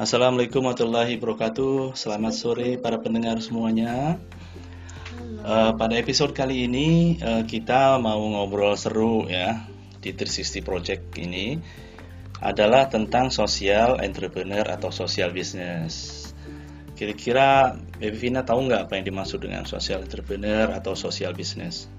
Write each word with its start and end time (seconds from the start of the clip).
Assalamualaikum 0.00 0.64
warahmatullahi 0.64 1.20
wabarakatuh. 1.20 1.92
Selamat 1.92 2.32
sore 2.32 2.80
para 2.80 2.96
pendengar 3.04 3.36
semuanya. 3.44 4.16
Uh, 5.44 5.76
pada 5.76 5.92
episode 6.00 6.32
kali 6.32 6.64
ini 6.64 7.20
uh, 7.20 7.44
kita 7.44 8.00
mau 8.00 8.16
ngobrol 8.16 8.72
seru 8.80 9.28
ya 9.28 9.68
di 10.00 10.16
360 10.16 10.64
Project 10.64 11.04
ini 11.20 11.60
adalah 12.40 12.88
tentang 12.88 13.28
sosial 13.28 14.00
entrepreneur 14.00 14.64
atau 14.72 14.88
sosial 14.88 15.36
business. 15.36 16.32
Kira-kira 16.96 17.76
Baby 18.00 18.16
Vina 18.16 18.40
tahu 18.40 18.72
nggak 18.72 18.88
apa 18.88 18.96
yang 18.96 19.04
dimaksud 19.04 19.44
dengan 19.44 19.68
sosial 19.68 20.00
entrepreneur 20.00 20.72
atau 20.72 20.96
sosial 20.96 21.36
business? 21.36 21.92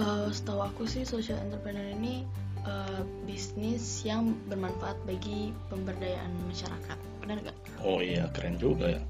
Uh, 0.00 0.32
setahu 0.32 0.64
aku 0.64 0.88
sih 0.88 1.04
social 1.04 1.36
entrepreneur 1.44 1.92
ini 1.92 2.24
uh, 2.66 3.02
bisnis 3.24 4.02
yang 4.02 4.34
bermanfaat 4.50 4.98
bagi 5.06 5.54
pemberdayaan 5.70 6.30
masyarakat. 6.50 6.98
Benar 7.22 7.36
nggak? 7.46 7.56
Oh 7.86 8.02
iya, 8.02 8.28
keren 8.34 8.58
juga 8.58 8.98
ya. 8.98 9.02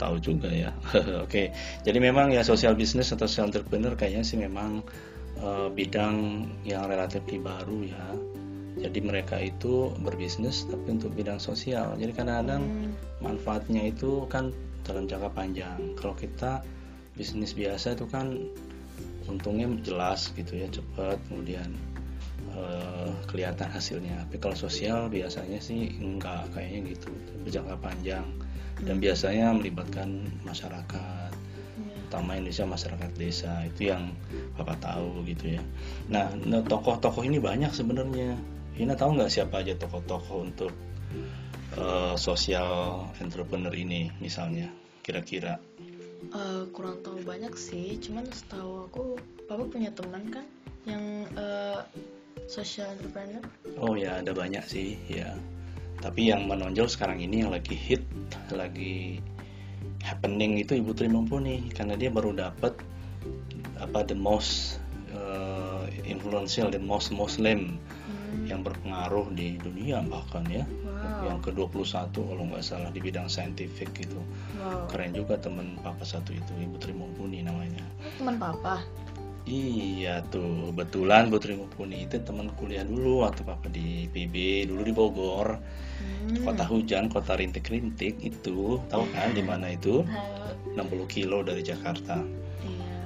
Tahu 0.00 0.18
juga 0.18 0.48
ya. 0.50 0.72
Oke, 0.92 1.06
okay. 1.22 1.46
jadi 1.86 2.00
memang 2.00 2.32
ya 2.32 2.42
social 2.42 2.74
business 2.74 3.12
atau 3.12 3.28
social 3.28 3.52
entrepreneur 3.52 3.94
kayaknya 3.94 4.24
sih 4.24 4.40
memang 4.40 4.82
uh, 5.38 5.68
bidang 5.70 6.48
yang 6.66 6.88
relatif 6.88 7.22
baru 7.28 7.86
ya. 7.86 8.06
Jadi 8.72 9.04
mereka 9.04 9.36
itu 9.36 9.92
berbisnis 10.00 10.64
tapi 10.64 10.96
untuk 10.96 11.12
bidang 11.12 11.38
sosial. 11.38 11.92
Jadi 12.00 12.16
kadang-kadang 12.16 12.64
hmm. 12.64 12.92
manfaatnya 13.20 13.84
itu 13.92 14.24
kan 14.32 14.50
dalam 14.82 15.06
jangka 15.06 15.30
panjang. 15.36 15.78
Kalau 15.94 16.16
kita 16.16 16.64
bisnis 17.14 17.52
biasa 17.52 17.94
itu 17.94 18.08
kan 18.08 18.40
untungnya 19.28 19.68
jelas 19.84 20.32
gitu 20.34 20.58
ya 20.58 20.66
cepat 20.72 21.20
kemudian 21.30 21.70
uh, 22.56 23.10
kelihatan 23.28 23.68
hasilnya. 23.68 24.28
Tapi 24.28 24.36
kalau 24.40 24.56
sosial 24.56 25.08
biasanya 25.08 25.58
sih 25.58 25.92
enggak 26.00 26.48
kayaknya 26.52 26.96
gitu. 26.96 27.10
Berjangka 27.44 27.76
panjang. 27.80 28.26
Dan 28.82 28.96
hmm. 28.98 29.04
biasanya 29.04 29.46
melibatkan 29.56 30.26
masyarakat 30.42 31.30
yeah. 31.32 32.06
utama 32.08 32.36
Indonesia 32.36 32.64
masyarakat 32.68 33.10
desa. 33.16 33.52
Itu 33.68 33.92
yang 33.92 34.12
bapak 34.56 34.80
tahu 34.80 35.24
gitu 35.28 35.58
ya. 35.58 35.62
Nah 36.08 36.32
tokoh-tokoh 36.68 37.24
ini 37.24 37.40
banyak 37.40 37.72
sebenarnya. 37.72 38.36
Ina 38.72 38.96
tahu 38.96 39.20
nggak 39.20 39.32
siapa 39.32 39.60
aja 39.60 39.76
tokoh-tokoh 39.76 40.48
untuk 40.48 40.72
uh, 41.76 42.16
sosial 42.16 43.04
entrepreneur 43.20 43.72
ini 43.72 44.08
misalnya 44.20 44.72
kira-kira? 45.04 45.60
Uh, 46.32 46.64
kurang 46.72 47.02
tahu 47.04 47.20
banyak 47.26 47.52
sih. 47.58 47.98
Cuman 48.00 48.24
setahu 48.30 48.88
aku 48.88 49.04
papa 49.44 49.66
punya 49.68 49.92
teman 49.92 50.24
kan 50.32 50.46
yang 50.82 51.21
social 52.52 52.92
entrepreneur 52.92 53.40
oh 53.80 53.96
ya 53.96 54.20
ada 54.20 54.36
banyak 54.36 54.60
sih 54.68 55.00
ya 55.08 55.32
tapi 56.04 56.28
yang 56.28 56.44
menonjol 56.44 56.84
sekarang 56.84 57.24
ini 57.24 57.40
yang 57.40 57.56
lagi 57.56 57.72
hit 57.72 58.04
lagi 58.52 59.24
happening 60.04 60.60
itu 60.60 60.76
ibu 60.76 60.92
Tri 60.92 61.08
Mumpuni 61.08 61.72
karena 61.72 61.96
dia 61.96 62.12
baru 62.12 62.36
dapat 62.36 62.76
apa 63.80 64.04
the 64.04 64.12
most 64.12 64.84
uh, 65.16 65.88
influential 66.04 66.68
the 66.68 66.82
most 66.82 67.08
Muslim 67.08 67.80
hmm. 67.80 68.44
yang 68.44 68.60
berpengaruh 68.60 69.32
di 69.32 69.56
dunia 69.56 70.04
bahkan 70.04 70.44
ya 70.52 70.68
yang 71.22 71.38
ke-21 71.42 72.14
kalau 72.14 72.42
nggak 72.50 72.64
salah 72.64 72.90
di 72.90 72.98
bidang 72.98 73.30
saintifik 73.30 73.90
gitu. 73.94 74.18
Wow. 74.58 74.90
Keren 74.90 75.14
juga 75.14 75.38
teman 75.38 75.78
papa 75.82 76.02
satu 76.02 76.34
itu, 76.34 76.52
Ibu 76.58 76.76
Tri 76.82 76.94
Mumpuni 76.94 77.46
namanya. 77.46 77.82
Teman 78.18 78.38
papa? 78.38 78.82
Iya 79.42 80.22
tuh, 80.30 80.70
betulan 80.70 81.26
Bu 81.26 81.42
Tri 81.42 81.58
Mumpuni 81.58 82.06
itu 82.06 82.14
teman 82.22 82.54
kuliah 82.54 82.86
dulu 82.86 83.26
waktu 83.26 83.42
papa 83.42 83.66
di 83.66 84.06
PB, 84.06 84.68
dulu 84.70 84.82
di 84.86 84.94
Bogor. 84.94 85.58
Hmm. 85.98 86.46
Kota 86.46 86.62
hujan, 86.62 87.10
kota 87.10 87.34
rintik-rintik 87.34 88.22
itu, 88.22 88.78
tahu 88.86 89.04
kan 89.10 89.34
di 89.34 89.42
mana 89.42 89.74
itu? 89.74 90.06
60 90.78 90.78
kilo 91.10 91.42
dari 91.42 91.66
Jakarta. 91.66 92.22
Iya. 92.62 93.02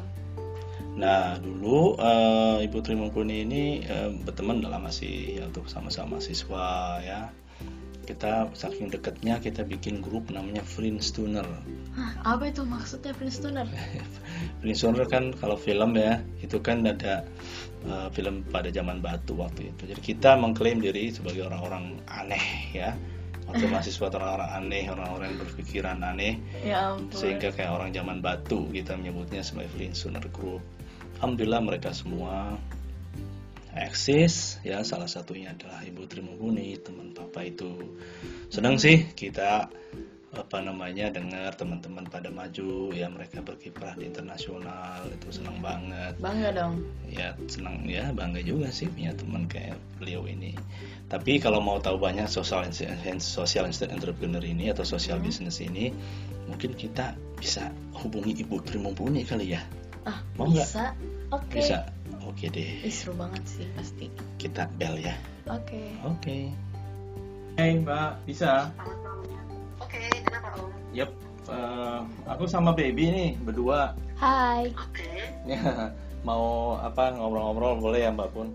Nah 1.01 1.41
dulu 1.41 1.97
uh, 1.97 2.61
Ibu 2.61 2.79
Tri 2.85 3.01
Mumpuni 3.01 3.41
ini 3.49 3.81
uh, 3.89 4.13
berteman 4.21 4.61
dalam 4.61 4.85
masih 4.85 5.41
ya 5.41 5.45
tuh 5.57 5.65
sama-sama 5.65 6.21
siswa 6.21 7.01
ya 7.01 7.33
kita 8.07 8.47
saking 8.55 8.89
dekatnya 8.89 9.43
kita 9.43 9.67
bikin 9.67 9.99
grup 9.99 10.31
namanya 10.31 10.63
Flintstoner. 10.63 11.45
Hah, 11.99 12.39
apa 12.39 12.55
itu 12.55 12.63
maksudnya 12.63 13.11
Flintstoner? 13.19 13.67
Flintstoner 14.63 15.05
kan 15.11 15.35
kalau 15.35 15.59
film 15.59 15.99
ya 15.99 16.23
itu 16.39 16.63
kan 16.63 16.87
ada 16.87 17.27
uh, 17.91 18.09
film 18.15 18.47
pada 18.47 18.71
zaman 18.71 19.03
batu 19.03 19.35
waktu 19.35 19.75
itu. 19.75 19.91
Jadi 19.91 20.01
kita 20.01 20.39
mengklaim 20.39 20.79
diri 20.79 21.11
sebagai 21.11 21.51
orang-orang 21.51 21.99
aneh 22.07 22.71
ya. 22.71 22.95
Waktu 23.51 23.67
mahasiswa 23.75 24.07
orang-orang 24.07 24.51
aneh, 24.55 24.85
orang-orang 24.87 25.27
yang 25.35 25.41
berpikiran 25.43 25.99
aneh. 26.07 26.39
Ya 26.63 26.95
ampun. 26.95 27.11
Sehingga 27.11 27.51
kayak 27.51 27.75
orang 27.75 27.91
zaman 27.91 28.23
batu 28.23 28.71
kita 28.71 28.95
menyebutnya 28.95 29.43
sebagai 29.43 29.75
Flintstoner 29.75 30.23
Group. 30.31 30.63
Alhamdulillah 31.19 31.65
mereka 31.65 31.91
semua 31.91 32.55
eksis 33.77 34.59
ya 34.65 34.81
salah 34.83 35.07
satunya 35.07 35.53
adalah 35.53 35.85
Ibu 35.85 36.09
Trimubuni 36.09 36.75
teman 36.81 37.13
papa 37.13 37.45
itu. 37.45 37.77
Senang 38.49 38.81
sih 38.81 39.05
kita 39.13 39.69
apa 40.37 40.61
namanya 40.61 41.09
dengar 41.09 41.57
teman-teman 41.57 42.05
pada 42.13 42.29
maju 42.29 42.93
ya 42.93 43.09
mereka 43.09 43.41
berkiprah 43.41 43.97
di 43.97 44.05
internasional 44.05 45.09
itu 45.09 45.33
senang 45.33 45.65
banget. 45.65 46.13
Bangga 46.21 46.53
dong. 46.53 46.85
Ya 47.09 47.33
senang 47.49 47.89
ya 47.89 48.13
bangga 48.13 48.45
juga 48.45 48.69
sih 48.69 48.93
punya 48.93 49.17
teman 49.17 49.49
kayak 49.49 49.81
beliau 49.97 50.29
ini. 50.29 50.53
Tapi 51.09 51.41
kalau 51.41 51.65
mau 51.65 51.81
tahu 51.81 51.97
banyak 51.97 52.29
sosial 52.29 52.69
social 53.23 53.65
entrepreneur 53.69 54.45
ini 54.45 54.69
atau 54.69 54.85
social 54.85 55.17
hmm. 55.19 55.27
business 55.27 55.65
ini 55.65 55.91
mungkin 56.47 56.77
kita 56.77 57.17
bisa 57.41 57.73
hubungi 57.97 58.37
ibu 58.37 58.61
Trimubuni 58.61 59.25
kali 59.25 59.57
ya. 59.57 59.65
Ah 60.05 60.21
mau 60.37 60.53
bisa. 60.53 60.93
Oke. 61.33 61.59
Okay. 61.59 61.61
bisa 61.65 61.96
Oke 62.27 62.51
deh. 62.51 62.83
Ih, 62.83 62.91
seru 62.91 63.15
banget 63.15 63.43
sih 63.47 63.67
pasti. 63.79 64.11
Kita 64.37 64.67
bel 64.75 64.99
ya. 64.99 65.15
Oke. 65.47 65.63
Okay. 65.63 65.89
Oke. 66.03 66.19
Okay. 66.19 66.43
Hey 67.57 67.81
Mbak, 67.81 68.29
bisa? 68.29 68.69
Oke, 69.81 69.97
okay, 69.97 70.11
kenapa 70.27 70.59
Om? 70.59 70.71
Yep. 70.93 71.11
Uh, 71.47 72.03
aku 72.27 72.45
sama 72.51 72.75
baby 72.75 73.15
nih 73.15 73.31
berdua. 73.41 73.95
Hai. 74.19 74.75
Oke. 74.75 75.07
Okay. 75.07 75.17
Ya, 75.47 75.95
mau 76.27 76.75
apa 76.83 77.15
ngobrol-ngobrol 77.15 77.79
boleh 77.79 78.05
ya 78.05 78.11
Mbak 78.11 78.29
Pun? 78.35 78.51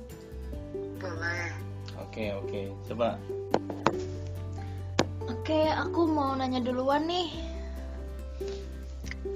Boleh. 1.00 1.48
Oke 1.98 2.28
okay, 2.28 2.28
oke. 2.36 2.48
Okay. 2.52 2.66
Coba. 2.92 3.10
Oke, 5.32 5.56
okay, 5.56 5.66
aku 5.72 6.06
mau 6.12 6.36
nanya 6.36 6.60
duluan 6.60 7.08
nih. 7.08 7.32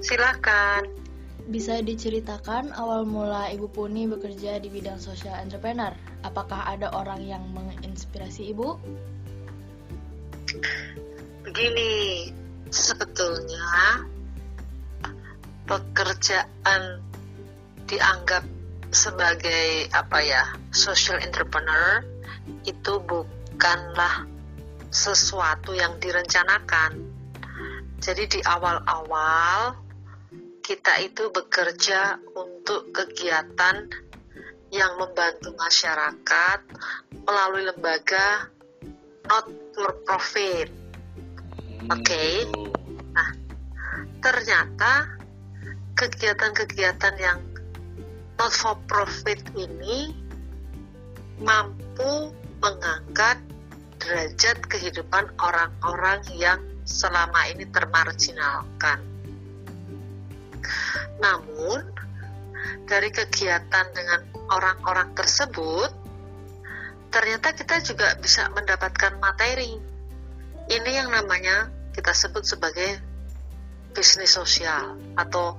Silakan. 0.04 1.05
Bisa 1.46 1.78
diceritakan 1.78 2.74
awal 2.74 3.06
mula 3.06 3.46
Ibu 3.54 3.70
Puni 3.70 4.10
bekerja 4.10 4.58
di 4.58 4.66
bidang 4.66 4.98
social 4.98 5.38
entrepreneur? 5.38 5.94
Apakah 6.26 6.66
ada 6.66 6.90
orang 6.90 7.22
yang 7.22 7.46
menginspirasi 7.54 8.50
Ibu? 8.50 8.68
Begini, 11.46 12.34
sebetulnya 12.66 14.02
pekerjaan 15.70 16.98
dianggap 17.86 18.42
sebagai 18.90 19.86
apa 19.94 20.18
ya 20.26 20.42
social 20.74 21.22
entrepreneur 21.22 22.02
itu 22.66 22.98
bukanlah 23.06 24.26
sesuatu 24.90 25.78
yang 25.78 25.94
direncanakan. 26.02 27.06
Jadi 28.02 28.38
di 28.38 28.40
awal-awal 28.42 29.85
kita 30.66 30.98
itu 30.98 31.30
bekerja 31.30 32.18
untuk 32.34 32.90
kegiatan 32.90 33.86
yang 34.74 34.98
membantu 34.98 35.54
masyarakat 35.54 36.58
melalui 37.22 37.70
lembaga 37.70 38.50
not 39.30 39.46
for 39.70 39.94
profit. 40.02 40.66
Hmm. 40.66 41.94
Oke. 41.94 42.02
Okay? 42.02 42.32
Nah, 43.14 43.30
ternyata 44.18 45.06
kegiatan-kegiatan 45.94 47.14
yang 47.14 47.38
not 48.34 48.50
for 48.50 48.74
profit 48.90 49.38
ini 49.54 50.10
mampu 51.38 52.34
mengangkat 52.58 53.38
derajat 54.02 54.66
kehidupan 54.66 55.30
orang-orang 55.38 56.26
yang 56.34 56.58
selama 56.82 57.54
ini 57.54 57.70
termarginalkan. 57.70 59.15
Namun, 61.22 61.80
dari 62.86 63.10
kegiatan 63.10 63.86
dengan 63.94 64.20
orang-orang 64.52 65.14
tersebut, 65.14 65.90
ternyata 67.10 67.54
kita 67.54 67.82
juga 67.82 68.14
bisa 68.18 68.50
mendapatkan 68.52 69.18
materi. 69.18 69.78
Ini 70.66 70.90
yang 70.90 71.08
namanya 71.10 71.70
kita 71.94 72.10
sebut 72.10 72.42
sebagai 72.42 72.98
bisnis 73.94 74.34
sosial 74.34 74.98
atau 75.16 75.56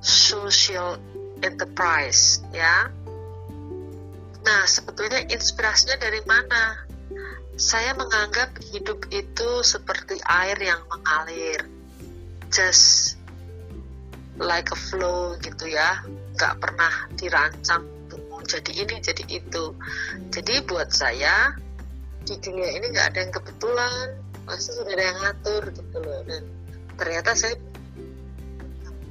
social 0.00 0.98
enterprise, 1.44 2.42
ya. 2.50 2.88
Nah, 4.42 4.62
sebetulnya 4.64 5.28
inspirasinya 5.28 6.00
dari 6.00 6.24
mana? 6.24 6.88
saya 7.58 7.90
menganggap 7.98 8.54
hidup 8.70 9.10
itu 9.10 9.50
seperti 9.66 10.14
air 10.22 10.54
yang 10.62 10.78
mengalir 10.86 11.66
just 12.54 13.17
like 14.38 14.70
a 14.72 14.78
flow 14.78 15.36
gitu 15.42 15.70
ya. 15.70 16.02
Nggak 16.38 16.54
pernah 16.62 16.92
dirancang 17.18 17.98
jadi 18.48 18.72
ini 18.80 18.94
jadi 19.04 19.24
itu. 19.28 19.76
Jadi 20.32 20.54
buat 20.64 20.88
saya 20.88 21.52
di 22.24 22.34
dunia 22.40 22.80
ini 22.80 22.88
nggak 22.88 23.06
ada 23.14 23.18
yang 23.28 23.32
kebetulan. 23.36 24.06
Pasti 24.48 24.72
sudah 24.72 24.92
ada 24.96 25.04
yang 25.04 25.18
ngatur 25.20 25.62
gitu 25.76 25.96
loh. 26.00 26.20
Dan 26.24 26.42
ternyata 26.96 27.36
saya 27.36 27.54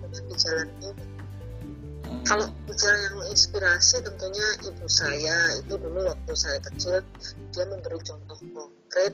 di 0.07 0.35
jalan 0.35 0.67
ini. 0.81 1.05
Hmm. 2.07 2.23
kalau 2.23 2.47
bicara 2.63 2.95
yang 3.03 3.15
menginspirasi 3.19 3.99
tentunya 3.99 4.47
ibu 4.63 4.87
saya 4.87 5.59
itu 5.59 5.75
dulu 5.75 6.07
waktu 6.07 6.33
saya 6.39 6.55
kecil 6.63 7.03
dia 7.51 7.67
memberi 7.67 7.99
contoh 7.99 8.39
konkret 8.55 9.11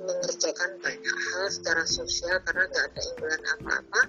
mengerjakan 0.00 0.80
banyak 0.80 1.12
hal 1.12 1.44
secara 1.52 1.84
sosial 1.84 2.40
karena 2.48 2.64
nggak 2.72 2.84
ada 2.88 3.00
imbalan 3.12 3.42
apa-apa 3.60 4.00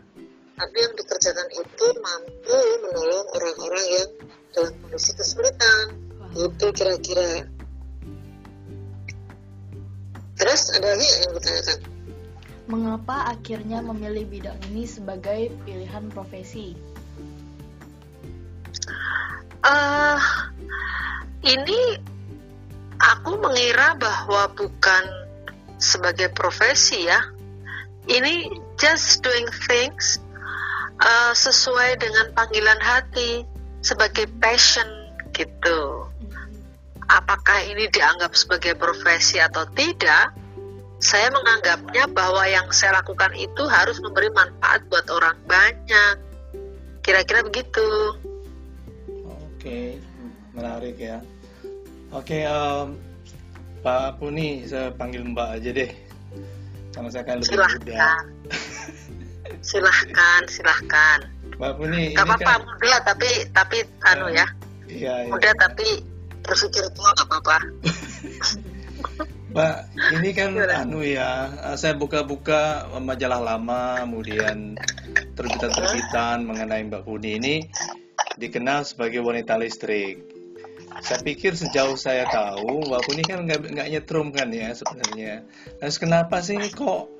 tapi 0.58 0.78
yang 0.82 0.94
dikerjakan 0.98 1.48
itu 1.54 1.86
mampu 2.02 2.58
menolong 2.82 3.28
orang-orang 3.30 3.86
yang 3.94 4.10
dalam 4.58 4.74
kondisi 4.82 5.14
kesulitan 5.14 5.86
itu 6.34 6.66
kira-kira 6.74 7.46
terus 10.34 10.74
ada 10.74 10.98
lagi 10.98 11.08
yang 11.22 11.32
ditanyakan 11.38 11.80
Mengapa 12.68 13.32
akhirnya 13.32 13.80
memilih 13.80 14.28
bidang 14.28 14.60
ini 14.68 14.84
sebagai 14.84 15.56
pilihan 15.64 16.12
profesi? 16.12 16.76
eh 19.64 20.22
ini 21.48 21.80
aku 23.00 23.40
mengira 23.40 23.96
bahwa 23.96 24.52
bukan 24.52 25.04
sebagai 25.80 26.28
profesi 26.36 27.08
ya. 27.08 27.24
Ini 28.12 28.52
just 28.76 29.24
doing 29.24 29.48
things 29.64 30.20
eh, 31.02 31.34
sesuai 31.34 32.02
dengan 32.02 32.34
panggilan 32.34 32.80
hati 32.82 33.46
sebagai 33.82 34.26
passion 34.42 34.88
gitu. 35.34 36.08
Apakah 37.08 37.64
ini 37.64 37.88
dianggap 37.88 38.36
sebagai 38.36 38.76
profesi 38.76 39.40
atau 39.40 39.64
tidak? 39.72 40.36
Saya 40.98 41.30
menganggapnya 41.30 42.10
bahwa 42.10 42.42
yang 42.50 42.68
saya 42.74 43.00
lakukan 43.00 43.32
itu 43.38 43.64
harus 43.70 44.02
memberi 44.02 44.34
manfaat 44.34 44.82
buat 44.90 45.06
orang 45.14 45.38
banyak. 45.46 46.16
Kira-kira 47.06 47.46
begitu. 47.46 48.18
Oke, 49.24 50.02
menarik 50.52 50.98
ya. 51.00 51.24
Oke, 52.12 52.44
em, 52.44 52.98
Pak 53.86 54.20
Puni, 54.20 54.66
saya 54.68 54.92
panggil 54.92 55.24
Mbak 55.24 55.50
aja 55.62 55.70
deh. 55.72 55.92
Karena 56.92 57.10
saya 57.14 57.24
kan 57.24 57.40
lebih 57.40 57.56
muda. 57.56 57.96
Silahkan. 59.68 60.42
silahkan. 60.48 61.20
Mbak 61.60 61.72
Puni, 61.76 62.14
ini 62.14 62.16
Gak 62.16 62.24
apa-apa 62.24 62.54
kan, 62.56 62.60
muda 62.64 62.98
tapi 63.02 63.30
tapi 63.50 63.78
anu 64.06 64.30
ya 64.30 64.46
iya, 64.86 65.26
iya. 65.26 65.32
muda 65.34 65.52
tapi 65.58 66.06
berpikir 66.46 66.86
tua 66.94 67.10
gak 67.18 67.28
apa-apa. 67.28 67.58
Mbak, 69.52 69.78
ini 70.22 70.30
kan 70.38 70.54
anu 70.54 71.02
ya, 71.02 71.50
saya 71.76 71.98
buka-buka 71.98 72.86
majalah 73.02 73.42
lama, 73.42 74.06
kemudian 74.06 74.78
terbitan-terbitan 75.34 76.46
mengenai 76.46 76.86
Mbak 76.88 77.04
Puni 77.10 77.42
ini 77.42 77.56
dikenal 78.38 78.86
sebagai 78.86 79.26
wanita 79.26 79.58
listrik. 79.58 80.22
Saya 81.02 81.20
pikir 81.26 81.58
sejauh 81.58 81.98
saya 81.98 82.30
tahu, 82.30 82.86
Mbak 82.86 83.02
Puni 83.02 83.22
kan 83.26 83.50
nggak 83.50 83.60
nggak 83.66 83.88
nyetrum 83.98 84.30
kan 84.30 84.54
ya 84.54 84.78
sebenarnya. 84.78 85.42
Terus 85.82 85.98
kenapa 85.98 86.38
sih 86.46 86.62
kok 86.70 87.17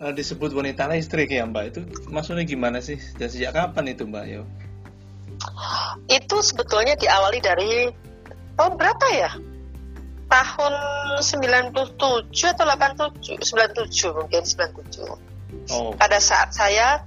disebut 0.00 0.50
wanita 0.50 0.90
listrik 0.90 1.30
ya 1.30 1.46
Mbak? 1.46 1.64
Itu 1.70 1.80
maksudnya 2.10 2.42
gimana 2.42 2.82
sih? 2.82 2.98
Dan 3.16 3.28
sejak 3.30 3.54
kapan 3.54 3.94
itu 3.94 4.04
Mbak? 4.04 4.24
Yo? 4.26 4.42
Itu 6.10 6.42
sebetulnya 6.42 6.98
diawali 6.98 7.38
dari 7.38 7.88
tahun 8.58 8.74
berapa 8.74 9.06
ya? 9.14 9.30
Tahun 10.24 10.74
97 11.20 11.94
atau 12.58 12.64
87? 12.66 13.38
97 13.38 14.18
mungkin 14.18 14.42
97. 14.42 15.14
Oh, 15.70 15.94
Pada 15.94 16.18
saat 16.18 16.50
saya 16.50 17.06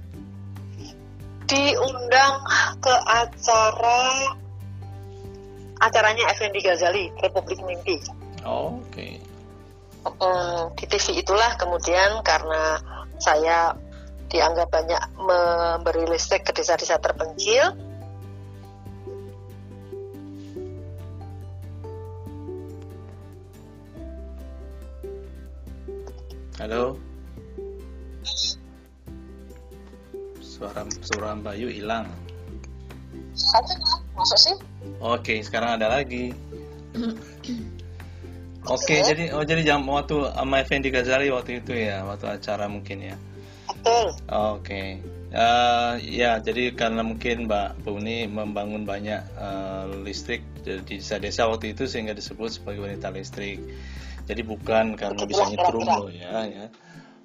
diundang 1.48 2.34
ke 2.80 2.94
acara 3.04 4.00
acaranya 5.80 6.24
Effendi 6.32 6.60
Ghazali 6.60 7.12
Republik 7.20 7.60
Mimpi. 7.64 8.00
oh, 8.44 8.80
oke. 8.80 9.20
Mm, 10.16 10.72
di 10.80 10.84
TV 10.88 11.20
itulah 11.20 11.52
kemudian 11.60 12.24
karena 12.24 12.80
saya 13.20 13.76
dianggap 14.32 14.72
banyak 14.72 15.02
memberi 15.20 16.08
listrik 16.08 16.48
ke 16.48 16.52
desa-desa 16.56 16.96
terpencil 16.96 17.76
Halo. 26.58 26.98
Suara 30.42 30.82
suara 30.90 31.38
Mbak 31.38 31.54
Yu 31.54 31.70
hilang. 31.70 32.10
masuk 34.18 34.38
sih 34.42 34.56
Oke, 34.98 35.38
sekarang 35.46 35.78
ada 35.78 35.86
lagi. 35.86 36.34
Oke, 38.68 39.00
Oke. 39.00 39.08
jadi 39.08 39.24
oh 39.32 39.44
jadi 39.48 39.64
jam 39.64 39.88
waktu 39.88 40.28
sama 40.28 40.60
Effendi 40.60 40.92
Ghazali 40.92 41.32
waktu 41.32 41.64
itu 41.64 41.72
ya, 41.72 42.04
waktu 42.04 42.28
acara 42.28 42.68
mungkin 42.68 43.00
ya. 43.00 43.16
betul 43.68 44.06
Oke. 44.28 45.00
Eh, 45.28 45.92
ya, 46.08 46.40
jadi 46.40 46.72
karena 46.72 47.04
mungkin 47.04 47.44
Mbak 47.48 47.84
Buni 47.84 48.24
membangun 48.28 48.88
banyak 48.88 49.20
eh, 49.20 49.84
listrik 50.04 50.40
di 50.64 50.80
desa-desa 50.84 51.48
waktu 51.48 51.76
itu 51.76 51.84
sehingga 51.84 52.16
disebut 52.16 52.48
sebagai 52.60 52.84
wanita 52.84 53.12
listrik. 53.12 53.60
Jadi 54.28 54.42
bukan 54.44 54.96
karena 54.96 55.24
bisa 55.24 55.48
nyetrum 55.48 55.84
loh 55.84 56.12
ya, 56.12 56.44
ya. 56.48 56.66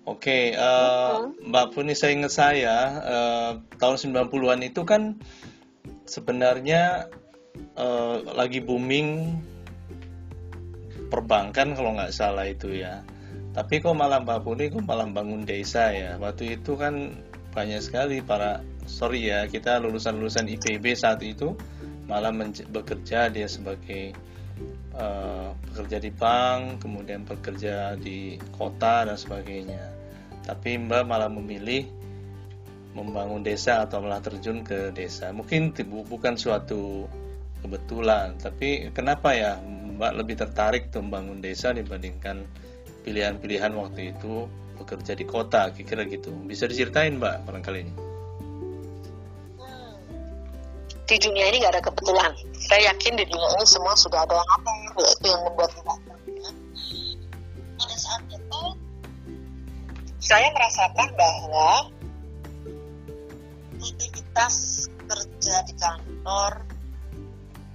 Oke, 0.03 0.51
eh, 0.51 1.15
Mbak 1.47 1.75
Puni 1.75 1.95
saya 1.95 2.11
ingat 2.11 2.33
saya 2.35 2.75
eh, 3.03 3.51
tahun 3.79 3.95
90-an 3.99 4.59
itu 4.67 4.83
kan 4.83 5.15
sebenarnya 6.03 7.07
eh, 7.75 8.17
lagi 8.35 8.59
booming 8.59 9.39
perbankan 11.13 11.77
kalau 11.77 11.93
nggak 11.93 12.09
salah 12.09 12.49
itu 12.49 12.73
ya. 12.73 13.05
Tapi 13.53 13.85
kok 13.85 13.93
malah 13.93 14.25
Mbak 14.25 14.39
Puni 14.41 14.73
kok 14.73 14.81
malah 14.81 15.05
bangun 15.05 15.45
desa 15.45 15.93
ya. 15.93 16.17
Waktu 16.17 16.57
itu 16.57 16.73
kan 16.73 17.13
banyak 17.53 17.85
sekali 17.85 18.25
para 18.25 18.65
sorry 18.89 19.29
ya 19.29 19.45
kita 19.45 19.77
lulusan-lulusan 19.77 20.49
IPB 20.49 20.97
saat 20.97 21.21
itu 21.21 21.53
malah 22.09 22.33
bekerja 22.73 23.29
dia 23.29 23.45
sebagai 23.45 24.17
bekerja 25.69 25.97
di 26.01 26.09
bank, 26.13 26.81
kemudian 26.81 27.25
bekerja 27.29 27.93
di 27.97 28.41
kota 28.57 29.05
dan 29.05 29.17
sebagainya. 29.17 29.93
Tapi 30.45 30.81
Mbak 30.81 31.03
malah 31.05 31.29
memilih 31.29 31.85
membangun 32.93 33.41
desa 33.41 33.85
atau 33.85 34.05
malah 34.05 34.21
terjun 34.21 34.61
ke 34.61 34.93
desa. 34.93 35.33
Mungkin 35.33 35.73
bukan 36.09 36.37
suatu 36.37 37.09
kebetulan, 37.65 38.37
tapi 38.37 38.93
kenapa 38.93 39.33
ya 39.33 39.57
Mbak 39.95 40.11
lebih 40.19 40.35
tertarik 40.39 40.89
tuh 40.89 41.05
membangun 41.05 41.39
desa 41.39 41.71
dibandingkan 41.73 42.45
pilihan-pilihan 43.05 43.71
waktu 43.77 44.15
itu 44.15 44.49
bekerja 44.79 45.13
di 45.13 45.25
kota, 45.27 45.69
kira-kira 45.71 46.09
gitu. 46.09 46.33
Bisa 46.49 46.65
diceritain 46.65 47.21
Mbak 47.21 47.45
barangkali 47.45 47.79
ini. 47.85 47.93
di 51.03 51.19
dunia 51.29 51.45
ini 51.51 51.61
nggak 51.61 51.77
ada 51.77 51.83
kebetulan 51.83 52.31
saya 52.57 52.89
yakin 52.89 53.13
di 53.19 53.25
dunia 53.29 53.49
ini 53.59 53.65
semua 53.69 53.93
sudah 53.93 54.25
ada 54.25 54.33
yang 54.39 54.49
apa 54.55 54.71
yaitu 55.03 55.27
yang 55.29 55.41
membuat 55.45 55.71
kita 55.75 55.93
pada 57.77 57.95
saat 58.01 58.23
itu 58.33 58.63
saya 60.23 60.47
merasakan 60.55 61.09
bahwa 61.13 61.71
aktivitas 63.77 64.87
kerja 65.05 65.55
di 65.69 65.73
kantor 65.77 66.51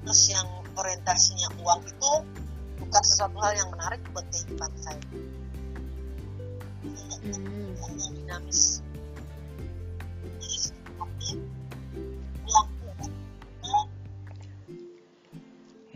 terus 0.03 0.23
yang 0.35 0.49
orientasinya 0.79 1.49
uang 1.59 1.81
itu 1.83 2.13
bukan 2.79 3.03
sesuatu 3.03 3.37
hal 3.43 3.53
yang 3.59 3.69
menarik 3.75 4.01
buat 4.15 4.25
kehidupan 4.31 4.71
saya 4.79 5.03
Hmm. 7.29 7.75
yang 7.99 8.15
dinamis 8.15 8.81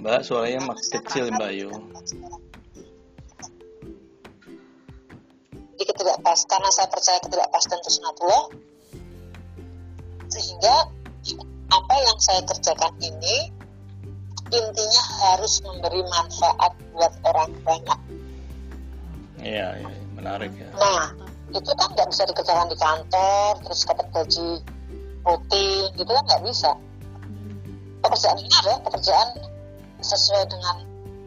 Mbak 0.03 0.21
suaranya 0.27 0.61
makin 0.67 0.89
kecil 0.99 1.31
Mbak 1.31 1.53
Yu. 1.55 1.71
di 5.79 5.85
ketidakpas 5.87 6.47
karena 6.47 6.71
saya 6.71 6.87
percaya 6.91 7.19
ketidakpastian 7.23 7.79
itu 7.83 7.91
sunatullah 7.99 8.45
sehingga 10.31 10.75
apa 11.71 11.95
yang 12.07 12.19
saya 12.23 12.43
kerjakan 12.47 12.95
ini 13.03 13.51
intinya 14.53 15.03
harus 15.25 15.65
memberi 15.65 16.05
manfaat 16.05 16.73
buat 16.93 17.13
orang 17.25 17.53
banyak 17.65 18.01
Iya, 19.43 19.83
ya, 19.83 19.91
menarik 20.15 20.55
ya. 20.55 20.71
Nah, 20.79 21.11
itu 21.51 21.71
kan 21.75 21.89
nggak 21.99 22.09
bisa 22.15 22.23
dikerjakan 22.31 22.71
di 22.71 22.79
kantor, 22.79 23.59
terus 23.67 23.83
dapat 23.83 24.07
gaji 24.15 24.49
rutin, 25.27 25.91
gitu 25.99 26.11
kan 26.15 26.25
nggak 26.31 26.43
bisa. 26.47 26.71
Pekerjaan 28.07 28.39
ini 28.39 28.55
adalah 28.63 28.79
pekerjaan 28.87 29.29
sesuai 29.99 30.47
dengan 30.47 30.77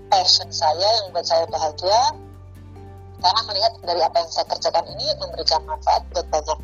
passion 0.08 0.48
saya 0.48 0.88
yang 1.04 1.12
buat 1.12 1.28
saya 1.28 1.44
bahagia, 1.52 2.02
karena 3.20 3.42
melihat 3.52 3.72
dari 3.84 4.00
apa 4.00 4.16
yang 4.24 4.32
saya 4.32 4.48
kerjakan 4.48 4.86
ini 4.96 5.06
memberikan 5.20 5.62
manfaat 5.68 6.04
buat 6.16 6.28
banyak 6.32 6.60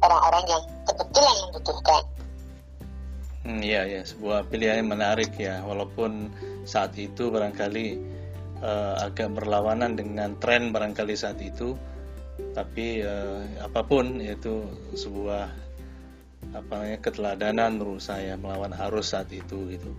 orang-orang 0.00 0.44
yang 0.48 0.62
kebetulan 0.88 1.36
membutuhkan. 1.44 2.02
Hmm, 3.46 3.62
iya 3.62 3.86
ya, 3.86 4.02
sebuah 4.02 4.50
pilihan 4.50 4.82
yang 4.82 4.90
menarik 4.90 5.30
ya, 5.38 5.62
walaupun 5.62 6.34
saat 6.66 6.98
itu 6.98 7.30
barangkali 7.30 7.94
uh, 8.58 9.06
agak 9.06 9.30
berlawanan 9.38 9.94
dengan 9.94 10.34
tren 10.42 10.74
barangkali 10.74 11.14
saat 11.14 11.38
itu, 11.38 11.78
tapi 12.58 13.06
uh, 13.06 13.46
apa 13.62 13.86
pun 13.86 14.18
yaitu 14.18 14.66
sebuah 14.98 15.46
apa 16.58 16.74
namanya 16.74 16.98
keteladanan 16.98 17.78
menurut 17.78 18.02
saya 18.02 18.34
melawan 18.34 18.74
arus 18.90 19.14
saat 19.14 19.30
itu 19.30 19.78
gitu. 19.78 19.94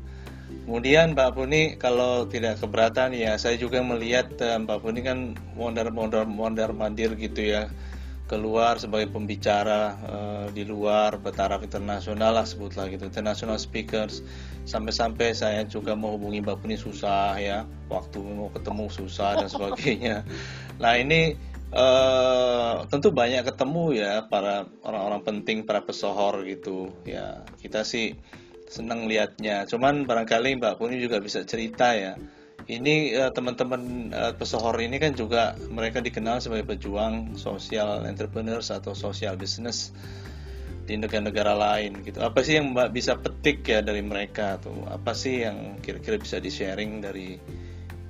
Kemudian 0.68 1.16
Mbak 1.16 1.32
Puni 1.32 1.62
kalau 1.80 2.28
tidak 2.28 2.60
keberatan 2.60 3.16
ya 3.16 3.40
saya 3.40 3.56
juga 3.56 3.80
melihat 3.80 4.28
uh, 4.44 4.60
Mbak 4.60 4.80
Puni 4.84 5.00
kan 5.08 5.40
mondar 5.56 5.88
mondar 5.96 6.28
mondar 6.28 6.76
mandir 6.76 7.16
gitu 7.16 7.48
ya 7.48 7.72
keluar 8.28 8.76
sebagai 8.78 9.08
pembicara 9.10 9.96
uh, 10.04 10.48
di 10.52 10.68
luar 10.68 11.16
bertaraf 11.18 11.64
internasional 11.64 12.36
lah 12.36 12.46
sebutlah 12.46 12.92
gitu. 12.92 13.08
International 13.08 13.56
speakers. 13.56 14.22
Sampai-sampai 14.68 15.32
saya 15.32 15.64
juga 15.64 15.96
mau 15.96 16.20
hubungi 16.20 16.44
Mbak 16.44 16.58
Puni 16.60 16.76
susah 16.76 17.40
ya. 17.40 17.64
Waktu 17.88 18.20
mau 18.20 18.52
ketemu 18.52 18.86
susah 18.92 19.42
dan 19.42 19.50
sebagainya. 19.50 20.22
Nah 20.78 20.94
ini 20.94 21.34
uh, 21.74 22.86
tentu 22.86 23.10
banyak 23.10 23.42
ketemu 23.42 23.98
ya 23.98 24.30
para 24.30 24.70
orang-orang 24.86 25.26
penting 25.26 25.66
para 25.66 25.82
pesohor 25.82 26.46
gitu. 26.46 26.94
Ya 27.02 27.42
kita 27.58 27.82
sih 27.82 28.14
senang 28.68 29.08
lihatnya 29.08 29.64
cuman 29.66 30.04
barangkali 30.04 30.60
Mbak 30.60 30.78
Puni 30.78 31.00
juga 31.00 31.24
bisa 31.24 31.42
cerita 31.48 31.96
ya 31.96 32.20
ini 32.68 33.16
uh, 33.16 33.32
teman-teman 33.32 34.12
uh, 34.12 34.34
pesohor 34.36 34.76
ini 34.84 35.00
kan 35.00 35.16
juga 35.16 35.56
mereka 35.72 36.04
dikenal 36.04 36.44
sebagai 36.44 36.68
pejuang 36.68 37.40
sosial 37.40 38.04
entrepreneurs 38.04 38.76
atau 38.76 38.92
social 38.92 39.40
business 39.40 39.96
di 40.88 41.00
negara-negara 41.00 41.56
lain 41.56 42.04
gitu. 42.04 42.20
Apa 42.20 42.44
sih 42.44 42.60
yang 42.60 42.76
Mbak 42.76 42.90
bisa 42.92 43.16
petik 43.20 43.64
ya 43.64 43.80
dari 43.80 44.04
mereka 44.04 44.60
atau 44.60 44.84
apa 44.88 45.16
sih 45.16 45.48
yang 45.48 45.80
kira-kira 45.80 46.20
bisa 46.20 46.44
di-sharing 46.44 47.00
dari 47.00 47.40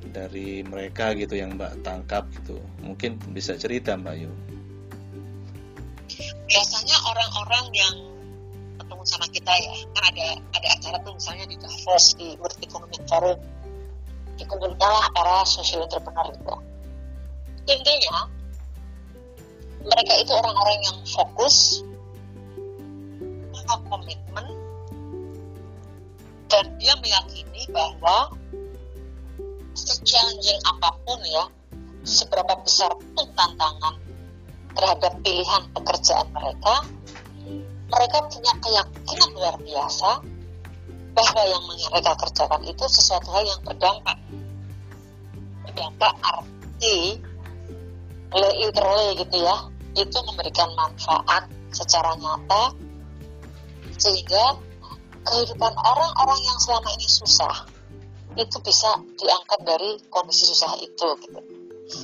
dari 0.10 0.66
mereka 0.66 1.14
gitu 1.14 1.38
yang 1.38 1.54
Mbak 1.54 1.86
tangkap 1.86 2.26
gitu. 2.42 2.58
Mungkin 2.82 3.22
bisa 3.34 3.54
cerita 3.62 3.94
Mbak 3.94 4.16
Yu. 4.18 4.32
Biasanya 6.50 6.98
orang-orang 7.06 7.66
yang 7.78 7.96
ketemu 8.82 9.04
sama 9.06 9.28
kita 9.30 9.54
ya, 9.54 9.74
kan 9.94 10.04
ada 10.10 10.28
ada 10.58 10.68
acara 10.74 10.98
tuh 11.06 11.14
misalnya 11.14 11.46
di 11.46 11.58
Davos 11.62 12.06
di 12.18 12.34
World 12.42 12.58
Economic 12.62 13.02
Forum 13.06 13.38
dikumpulkan 14.38 14.90
lah 14.90 15.08
para 15.12 15.44
social 15.44 15.84
entrepreneur 15.84 16.30
itu. 16.32 16.56
Intinya 17.68 18.30
mereka 19.84 20.14
itu 20.22 20.32
orang-orang 20.32 20.80
yang 20.88 20.98
fokus 21.04 21.84
komitmen 23.68 24.48
dan 26.48 26.66
dia 26.80 26.96
meyakini 27.04 27.68
bahwa 27.76 28.32
se-challenging 29.76 30.60
apa 30.64 30.96
pun 31.04 31.20
ya 31.28 31.46
seberapa 32.08 32.56
besar 32.64 32.96
pun 32.96 33.28
tantangan 33.36 34.00
terhadap 34.72 35.14
pilihan 35.22 35.64
pekerjaan 35.76 36.28
mereka 36.32 36.76
mereka 37.88 38.18
punya 38.32 38.54
keyakinan 38.64 39.30
luar 39.36 39.56
biasa 39.60 40.24
bahwa 41.18 41.42
yang 41.50 41.64
mereka 41.66 42.14
kerjakan 42.14 42.62
itu 42.70 42.86
sesuatu 42.86 43.28
hal 43.34 43.42
yang 43.42 43.62
berdampak 43.66 44.18
berdampak 45.66 46.14
arti 46.22 47.18
literally 48.38 49.18
gitu 49.18 49.38
ya 49.42 49.58
itu 49.98 50.18
memberikan 50.30 50.70
manfaat 50.78 51.50
secara 51.74 52.14
nyata 52.22 52.78
sehingga 53.98 54.62
kehidupan 55.26 55.74
orang-orang 55.74 56.40
yang 56.46 56.58
selama 56.62 56.90
ini 56.94 57.08
susah 57.10 57.66
itu 58.38 58.58
bisa 58.62 58.94
diangkat 59.18 59.60
dari 59.66 59.98
kondisi 60.14 60.46
susah 60.54 60.78
itu 60.78 61.08
gitu. 61.26 61.42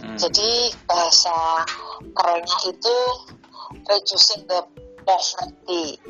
Hmm. 0.02 0.18
Jadi 0.18 0.74
bahasa 0.90 1.62
kerennya 2.18 2.60
itu 2.74 2.98
reducing 3.86 4.42
the 4.50 4.60
poverty 5.06 6.02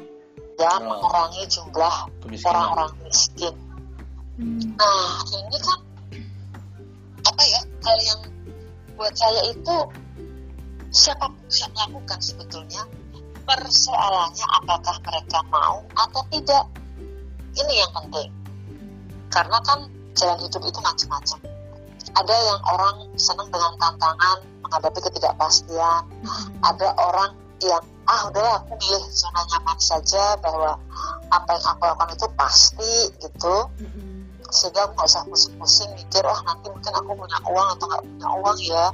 ya 0.63 0.71
oh. 0.79 0.87
mengurangi 0.87 1.43
jumlah 1.51 1.95
orang-orang 2.47 2.91
miskin. 3.03 3.55
Hmm. 4.39 4.63
Nah 4.79 5.11
ini 5.27 5.57
kan 5.59 5.79
apa 7.23 7.43
ya 7.43 7.61
hal 7.83 7.99
yang 7.99 8.21
buat 8.95 9.13
saya 9.15 9.41
itu 9.51 9.77
siapa 10.93 11.27
bisa 11.49 11.67
melakukan 11.73 12.19
sebetulnya 12.21 12.85
persoalannya 13.43 14.45
apakah 14.63 14.95
mereka 15.03 15.39
mau 15.51 15.83
atau 15.97 16.21
tidak 16.31 16.63
ini 17.59 17.73
yang 17.81 17.91
penting 17.91 18.29
karena 19.33 19.57
kan 19.65 19.89
jalan 20.13 20.39
hidup 20.39 20.61
itu 20.63 20.79
macam-macam 20.79 21.39
ada 22.13 22.35
yang 22.35 22.61
orang 22.69 22.95
senang 23.17 23.49
dengan 23.49 23.73
tantangan 23.81 24.37
menghadapi 24.61 24.99
ketidakpastian 25.01 26.03
hmm. 26.23 26.45
ada 26.61 26.93
orang 26.95 27.31
yang 27.59 27.83
ah 28.03 28.21
udahlah 28.27 28.59
aku 28.59 28.75
milih 28.75 29.03
zona 29.15 29.41
nyaman 29.47 29.79
saja 29.79 30.35
bahwa 30.43 30.75
apa 31.31 31.49
yang 31.55 31.65
aku 31.71 31.81
lakukan 31.87 32.09
itu 32.15 32.27
pasti 32.35 32.93
gitu. 33.23 33.55
Sehingga 34.53 34.85
aku 34.85 34.93
nggak 34.99 35.09
usah 35.09 35.23
pusing-pusing 35.25 35.89
mikir 35.97 36.21
oh 36.27 36.39
nanti 36.45 36.67
mungkin 36.69 36.93
aku 36.93 37.11
punya 37.17 37.39
uang 37.47 37.67
atau 37.79 37.85
nggak 37.89 38.03
punya 38.05 38.29
uang 38.43 38.57
ya. 38.61 38.85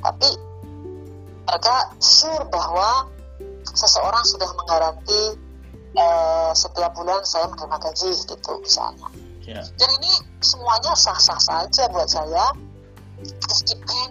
Tapi 0.00 0.28
mereka 1.46 1.74
sure 2.02 2.44
bahwa 2.50 3.08
seseorang 3.64 4.24
sudah 4.26 4.50
menggaranti 4.58 5.22
eh, 5.94 6.50
setiap 6.52 6.92
bulan 6.94 7.22
saya 7.24 7.48
menerima 7.48 7.76
gaji 7.80 8.10
gitu 8.12 8.52
misalnya. 8.60 9.08
Yeah. 9.40 9.66
dan 9.82 9.90
ini 9.98 10.12
semuanya 10.38 10.94
sah-sah 10.94 11.40
saja 11.42 11.90
buat 11.90 12.06
saya. 12.06 12.54
Meskipun 13.20 14.08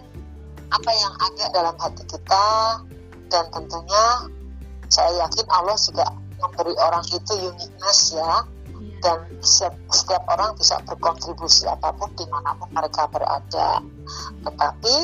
apa 0.70 0.90
yang 0.94 1.14
ada 1.18 1.44
dalam 1.50 1.74
hati 1.80 2.04
kita 2.06 2.46
dan 3.30 3.46
tentunya 3.54 4.04
saya 4.90 5.24
yakin 5.24 5.46
Allah 5.48 5.78
juga 5.78 6.06
memberi 6.42 6.74
orang 6.76 7.04
itu 7.06 7.32
uniqueness 7.38 8.12
ya 8.12 8.18
iya. 8.18 8.36
dan 9.00 9.18
setiap, 9.38 9.74
setiap 9.94 10.22
orang 10.26 10.50
bisa 10.58 10.76
berkontribusi 10.82 11.70
apa 11.70 11.94
pun 11.94 12.10
di 12.18 12.26
mana 12.26 12.58
pun 12.58 12.68
mereka 12.74 13.06
berada 13.06 13.80
tetapi 14.42 14.96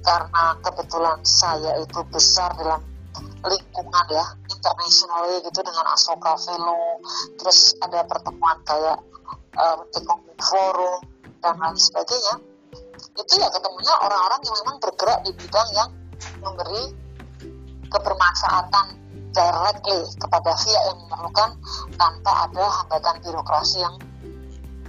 karena 0.00 0.44
kebetulan 0.64 1.18
saya 1.20 1.76
itu 1.84 2.00
besar 2.08 2.56
dalam 2.56 2.80
lingkungan 3.44 4.06
ya 4.08 4.26
internasional 4.48 5.28
gitu 5.44 5.60
dengan 5.60 5.86
Asoka 5.92 6.36
Velo 6.40 7.00
terus 7.36 7.76
ada 7.84 8.04
pertemuan 8.08 8.56
kayak 8.64 8.98
um, 9.56 9.80
Forum 10.40 11.00
dan 11.40 11.56
lain 11.60 11.76
sebagainya 11.76 12.34
itu 13.16 13.34
ya 13.36 13.48
ketemunya 13.52 13.94
orang-orang 14.00 14.40
yang 14.44 14.56
memang 14.64 14.76
bergerak 14.80 15.20
di 15.24 15.32
bidang 15.36 15.68
yang 15.76 15.90
memberi 16.40 16.84
kebermanfaatan 17.90 18.86
directly 19.30 20.02
kepada 20.18 20.50
pihak 20.58 20.82
yang 20.90 20.98
memerlukan 21.06 21.50
tanpa 21.94 22.32
ada 22.50 22.64
hambatan 22.82 23.16
birokrasi 23.22 23.78
yang 23.82 23.94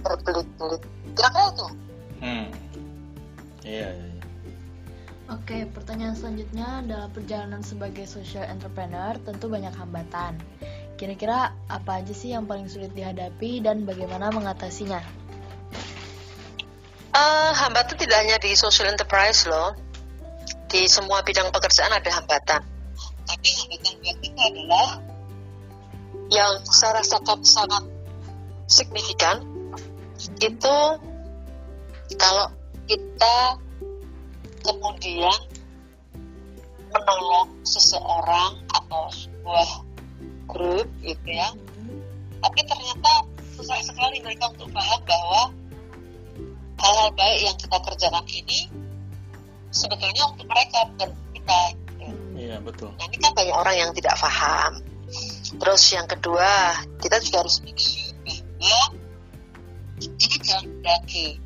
berbelit-belit. 0.02 0.82
Kira-kira 1.14 1.44
itu. 1.54 1.66
Hmm. 2.22 2.46
Iya, 3.62 3.88
iya, 3.94 4.06
iya. 4.10 4.24
Oke, 5.30 5.64
pertanyaan 5.70 6.18
selanjutnya 6.18 6.82
dalam 6.84 7.08
perjalanan 7.14 7.62
sebagai 7.62 8.04
social 8.04 8.44
entrepreneur 8.44 9.14
tentu 9.22 9.46
banyak 9.46 9.72
hambatan. 9.72 10.36
Kira-kira 10.98 11.54
apa 11.70 12.02
aja 12.02 12.12
sih 12.12 12.34
yang 12.34 12.44
paling 12.44 12.66
sulit 12.68 12.92
dihadapi 12.92 13.62
dan 13.62 13.86
bagaimana 13.86 14.28
mengatasinya? 14.34 15.00
Uh, 17.12 17.52
hambatan 17.54 17.96
tidak 17.96 18.18
hanya 18.24 18.36
di 18.42 18.52
social 18.58 18.90
enterprise 18.90 19.46
loh. 19.46 19.72
Di 20.68 20.88
semua 20.88 21.20
bidang 21.20 21.52
pekerjaan 21.52 21.92
ada 21.92 22.10
hambatan 22.12 22.71
tapi 23.32 23.48
hambatan 23.48 23.94
buat 24.04 24.16
kita 24.20 24.42
adalah 24.52 24.88
yang 26.28 26.52
saya 26.68 27.00
rasakan 27.00 27.40
sangat 27.40 27.84
signifikan 28.68 29.40
itu 30.36 30.76
kalau 32.20 32.52
kita 32.84 33.36
kemudian 34.60 35.38
menolong 36.92 37.48
seseorang 37.64 38.52
atau 38.68 39.08
sebuah 39.08 39.68
grup 40.52 40.88
gitu 41.00 41.28
ya. 41.32 41.48
Tapi 42.36 42.60
ternyata 42.68 43.12
susah 43.56 43.80
sekali 43.80 44.20
mereka 44.20 44.52
untuk 44.52 44.68
paham 44.76 45.00
bahwa 45.08 45.42
hal-hal 46.84 47.10
baik 47.16 47.38
yang 47.48 47.56
kita 47.56 47.78
kerjakan 47.80 48.26
ini 48.28 48.68
sebetulnya 49.72 50.28
untuk 50.28 50.44
mereka 50.44 50.84
bukan 50.92 51.10
kita 51.32 51.60
iya 52.52 52.60
betul. 52.60 52.92
Nah, 53.00 53.08
ini 53.08 53.16
kan 53.16 53.32
banyak 53.32 53.56
orang 53.56 53.76
yang 53.80 53.90
tidak 53.96 54.12
paham. 54.20 54.84
Terus 55.56 55.82
yang 55.96 56.04
kedua 56.04 56.76
kita 57.00 57.16
juga 57.24 57.44
harus 57.44 57.64
mikir 57.64 58.12
bahwa 58.60 58.84
ini 60.04 60.36
jangan 60.44 60.64
mendaki. 60.68 61.40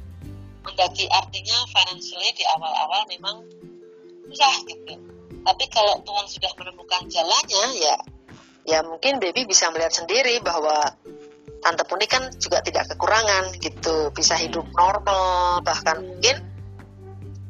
Mendaki 0.67 1.05
artinya 1.07 1.57
financially 1.71 2.31
di 2.35 2.45
awal-awal 2.51 3.07
memang 3.07 3.37
susah 4.27 4.55
gitu. 4.67 4.95
Tapi 5.47 5.65
kalau 5.71 6.03
Tuhan 6.03 6.27
sudah 6.27 6.53
menemukan 6.59 7.03
jalannya 7.07 7.65
ya 7.79 7.97
ya 8.67 8.79
mungkin 8.83 9.23
baby 9.23 9.47
bisa 9.47 9.71
melihat 9.71 9.95
sendiri 9.95 10.43
bahwa 10.43 10.91
tante 11.63 11.87
Puni 11.87 12.11
kan 12.11 12.35
juga 12.43 12.59
tidak 12.67 12.91
kekurangan 12.91 13.55
gitu. 13.63 14.11
Bisa 14.11 14.35
hidup 14.35 14.67
normal 14.75 15.63
bahkan 15.63 16.03
mungkin 16.03 16.43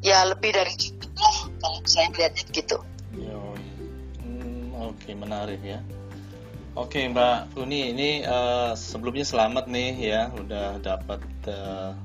ya 0.05 0.29
lebih 0.29 0.53
dari 0.53 0.73
cukup 0.77 1.09
lah 1.17 1.37
kalau 1.57 1.79
saya 1.89 2.07
melihatnya 2.13 2.45
gitu. 2.53 2.77
hmm, 2.77 2.96
oke 5.07 5.23
menarik 5.23 5.63
ya 5.63 5.79
oke 6.75 6.99
Mbak 6.99 7.55
Puni 7.55 7.95
ini 7.95 8.27
uh, 8.27 8.75
sebelumnya 8.75 9.23
selamat 9.23 9.71
nih 9.71 9.95
ya 9.95 10.27
udah 10.35 10.83
dapat 10.83 11.23
uh, 11.47 11.95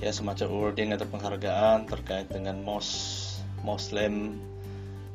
ya 0.00 0.08
semacam 0.08 0.48
awarding 0.48 0.96
atau 0.96 1.04
penghargaan 1.12 1.84
terkait 1.92 2.32
dengan 2.32 2.56
most 2.64 3.36
Muslim 3.60 4.40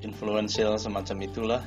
influential 0.05 0.77
semacam 0.77 1.17
itulah 1.25 1.63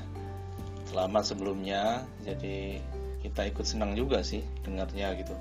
selamat 0.86 1.34
sebelumnya 1.34 2.06
jadi 2.22 2.78
kita 3.26 3.50
ikut 3.50 3.66
senang 3.66 3.98
juga 3.98 4.22
sih 4.22 4.46
dengarnya 4.62 5.18
gitu. 5.18 5.34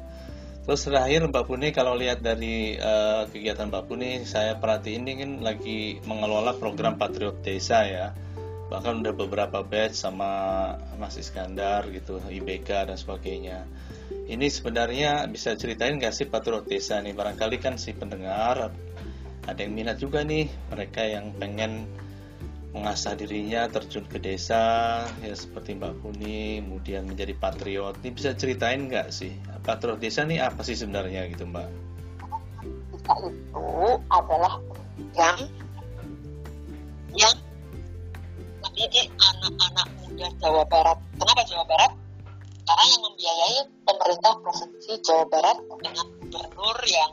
Terus 0.65 0.89
terakhir 0.89 1.21
Mbak 1.29 1.45
Puni 1.45 1.69
kalau 1.69 1.93
lihat 1.93 2.25
dari 2.25 2.81
uh, 2.81 3.29
kegiatan 3.29 3.69
Mbak 3.69 3.83
Puni 3.85 4.25
saya 4.25 4.57
perhatiin 4.57 5.05
ini 5.05 5.13
kan 5.21 5.31
lagi 5.45 6.01
mengelola 6.09 6.57
program 6.57 6.97
Patriot 6.97 7.45
Desa 7.45 7.85
ya. 7.85 8.09
Bahkan 8.69 9.01
udah 9.01 9.13
beberapa 9.17 9.65
batch 9.65 9.97
sama 9.97 10.29
Mas 11.01 11.17
Iskandar 11.17 11.89
gitu, 11.89 12.21
IBK 12.21 12.93
dan 12.93 12.97
sebagainya. 12.97 13.65
Ini 14.29 14.45
sebenarnya 14.45 15.25
bisa 15.25 15.57
ceritain 15.57 15.97
nggak 15.97 16.13
sih 16.13 16.29
Patriot 16.29 16.69
Desa 16.69 17.01
nih? 17.01 17.17
Barangkali 17.17 17.57
kan 17.57 17.81
si 17.81 17.97
pendengar 17.97 18.69
ada 19.49 19.59
yang 19.65 19.73
minat 19.73 19.97
juga 19.97 20.21
nih 20.21 20.45
mereka 20.69 21.01
yang 21.01 21.33
pengen 21.33 21.89
mengasah 22.69 23.17
dirinya 23.17 23.65
terjun 23.65 24.05
ke 24.05 24.21
desa 24.21 25.01
ya 25.25 25.33
seperti 25.33 25.73
Mbak 25.73 26.05
Kuni 26.05 26.61
kemudian 26.61 27.09
menjadi 27.09 27.33
patriot 27.33 27.97
ini 28.05 28.13
bisa 28.13 28.37
ceritain 28.37 28.85
nggak 28.85 29.09
sih 29.09 29.33
patriot 29.65 29.97
desa 29.97 30.21
ini 30.29 30.37
apa 30.37 30.61
sih 30.61 30.77
sebenarnya 30.77 31.25
gitu 31.33 31.49
Mbak? 31.49 31.69
Itu 33.09 33.65
adalah 34.13 34.61
yang 35.17 35.37
yang 37.17 37.33
mendidik 38.79 39.11
anak-anak 39.19 39.87
muda 39.99 40.27
Jawa 40.39 40.63
Barat. 40.71 40.95
Kenapa 41.19 41.43
Jawa 41.51 41.67
Barat? 41.67 41.91
Karena 42.63 42.83
yang 42.87 43.03
membiayai 43.03 43.57
pemerintah 43.83 44.33
provinsi 44.39 44.91
Jawa 45.03 45.25
Barat 45.27 45.57
dengan 45.83 46.07
gubernur 46.23 46.77
yang 46.87 47.11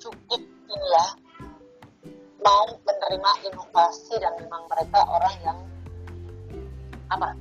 cukup 0.00 0.40
inilah 0.40 1.10
mau 2.40 2.72
menerima 2.88 3.30
inovasi 3.52 4.16
dan 4.16 4.32
memang 4.40 4.64
mereka 4.72 5.04
orang 5.04 5.36
yang 5.44 5.58
apa 7.12 7.36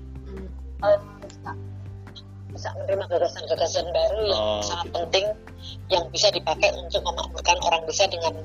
um, 0.83 1.01
bisa, 1.23 1.51
bisa 2.51 2.69
menerima 2.83 3.05
gagasan-gagasan 3.15 3.87
baru 3.95 4.19
yang 4.27 4.43
oh, 4.43 4.59
sangat 4.59 4.91
gitu. 4.91 4.95
penting 4.99 5.25
yang 5.87 6.03
bisa 6.11 6.27
dipakai 6.35 6.67
untuk 6.75 6.99
memakmurkan 7.07 7.63
orang 7.63 7.79
desa 7.87 8.11
dengan 8.11 8.43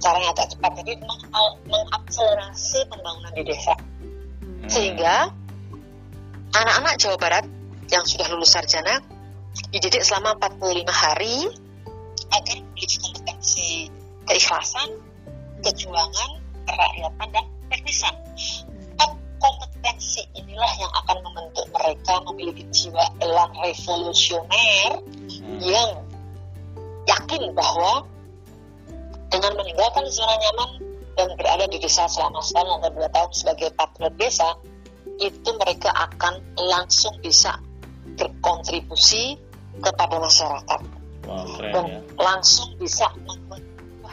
cara 0.00 0.16
yang 0.18 0.32
agak 0.32 0.48
cepat 0.56 0.70
jadi 0.80 0.92
meng 1.04 1.22
mengakselerasi 1.68 2.88
pembangunan 2.88 3.32
di 3.36 3.42
desa 3.44 3.74
hmm. 3.76 4.68
sehingga 4.68 5.30
anak-anak 6.56 6.94
Jawa 6.98 7.16
Barat 7.20 7.44
yang 7.92 8.02
sudah 8.08 8.26
lulus 8.32 8.56
sarjana 8.56 8.98
dididik 9.70 10.02
selama 10.02 10.34
45 10.40 10.88
hari 10.90 11.36
agar 12.30 12.56
memiliki 12.62 12.96
kompetensi 13.02 13.90
keikhlasan 14.26 14.88
kejuangan, 15.60 16.30
kerakyatan, 16.64 17.28
dan 17.32 17.44
teknisan. 17.68 18.14
Empat 18.96 19.10
kompetensi 19.40 20.24
inilah 20.36 20.72
yang 20.80 20.92
akan 21.04 21.16
membentuk 21.24 21.66
mereka 21.72 22.14
memiliki 22.28 22.64
jiwa 22.72 23.04
elang 23.20 23.52
revolusioner 23.60 25.00
hmm. 25.00 25.60
yang 25.60 25.90
yakin 27.08 27.52
bahwa 27.56 28.04
dengan 29.40 29.56
meninggalkan 29.56 30.04
zona 30.12 30.36
nyaman 30.36 30.70
dan 31.16 31.28
berada 31.40 31.64
di 31.72 31.80
desa 31.80 32.04
selama 32.12 32.44
setahun 32.44 32.84
atau 32.84 32.90
dua 32.92 33.08
tahun 33.08 33.30
sebagai 33.32 33.68
patriot 33.72 34.14
desa, 34.20 34.48
itu 35.16 35.50
mereka 35.56 35.88
akan 35.96 36.44
langsung 36.60 37.16
bisa 37.24 37.56
berkontribusi 38.20 39.40
kepada 39.80 40.20
masyarakat 40.20 40.80
wow, 41.24 41.44
keren, 41.56 41.72
dan 41.72 41.84
ya. 41.88 42.00
langsung 42.20 42.68
bisa 42.76 43.08
membuat 43.24 43.64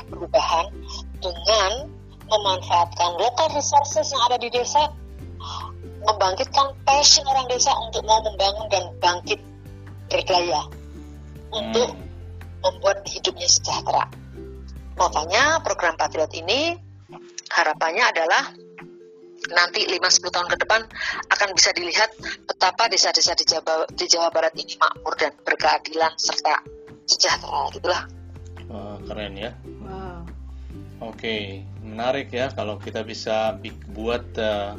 perubahan 0.07 0.67
dengan 1.19 1.91
memanfaatkan 2.27 3.19
local 3.19 3.47
resources 3.51 4.07
yang 4.15 4.23
ada 4.31 4.39
di 4.39 4.47
desa, 4.47 4.95
membangkitkan 6.07 6.71
passion 6.87 7.27
orang 7.27 7.51
desa 7.51 7.75
untuk 7.83 7.99
mau 8.07 8.23
membangun 8.23 8.67
dan 8.71 8.83
bangkit 9.03 9.43
berdaya 10.07 10.71
untuk 11.51 11.91
hmm. 11.91 12.63
membuat 12.63 13.03
hidupnya 13.03 13.47
sejahtera. 13.51 14.07
Makanya 14.97 15.61
program 15.61 15.93
Patriot 15.95 16.33
ini 16.33 16.73
harapannya 17.53 18.03
adalah 18.09 18.43
nanti 19.53 19.85
5-10 19.85 20.33
tahun 20.33 20.49
ke 20.49 20.57
depan 20.65 20.81
akan 21.31 21.49
bisa 21.53 21.69
dilihat 21.71 22.09
betapa 22.49 22.89
desa-desa 22.89 23.37
di 23.37 23.45
Jawa, 23.45 23.85
di 23.93 24.05
Jawa 24.09 24.33
Barat 24.33 24.57
ini 24.57 24.75
makmur 24.75 25.13
dan 25.15 25.31
berkeadilan 25.45 26.17
serta 26.17 26.65
sejahtera 27.07 27.71
gitulah. 27.71 28.03
Wah, 28.67 28.99
keren 29.07 29.37
ya. 29.39 29.55
Oke, 30.97 31.61
menarik 31.85 32.33
ya 32.33 32.49
kalau 32.49 32.81
kita 32.81 33.05
bisa 33.05 33.53
buat 33.93 34.25
uh, 34.41 34.73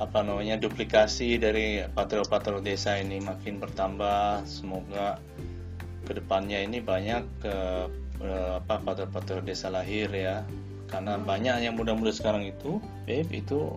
apa 0.00 0.18
namanya 0.24 0.56
duplikasi 0.56 1.36
dari 1.36 1.84
patrol-patrol 1.92 2.64
desa 2.64 2.96
ini 2.96 3.20
makin 3.20 3.60
bertambah. 3.60 4.48
Semoga 4.48 5.20
ke 6.08 6.16
depannya 6.16 6.64
ini 6.64 6.80
banyak 6.80 7.22
ke 7.44 7.52
uh, 7.52 8.03
apa 8.22 8.80
patrol-patrol 8.82 9.42
desa 9.42 9.72
lahir 9.72 10.10
ya. 10.12 10.46
Karena 10.88 11.18
banyak 11.18 11.64
yang 11.64 11.74
muda-muda 11.74 12.14
sekarang 12.14 12.46
itu, 12.46 12.78
babe 13.08 13.26
itu 13.34 13.74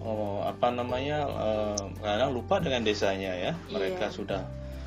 oh, 0.00 0.40
apa 0.46 0.72
namanya 0.72 1.26
uh, 1.28 1.84
kadang 2.00 2.32
lupa 2.32 2.62
dengan 2.62 2.86
desanya 2.86 3.32
ya. 3.34 3.52
Mereka 3.68 4.08
yeah. 4.08 4.14
sudah 4.14 4.42